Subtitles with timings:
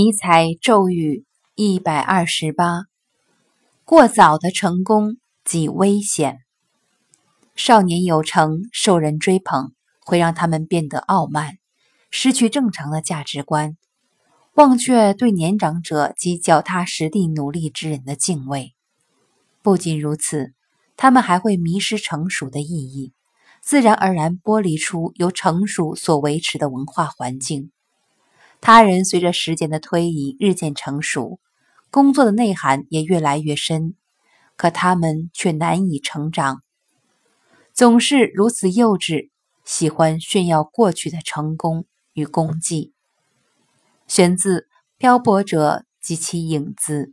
[0.00, 1.24] 尼采咒语
[1.56, 2.84] 一百二十八：
[3.84, 6.38] 过早的成功即危险。
[7.56, 9.72] 少年有成，受人追捧，
[10.04, 11.58] 会让他们变得傲慢，
[12.12, 13.76] 失去正常的价值观，
[14.54, 18.76] 忘却对年长者及脚踏实地努力之人的敬畏。
[19.62, 20.52] 不仅如此，
[20.96, 23.12] 他们还会迷失成熟的意义，
[23.60, 27.72] 自然而然剥离出由成熟所维持的文化环境。
[28.60, 31.40] 他人随着时间的推移日渐成熟，
[31.90, 33.94] 工作的内涵也越来越深，
[34.56, 36.62] 可他们却难以成长，
[37.72, 39.30] 总是如此幼稚，
[39.64, 42.92] 喜欢炫耀过去的成功与功绩。
[44.06, 44.60] 选自
[44.98, 47.12] 《漂泊者及其影子》。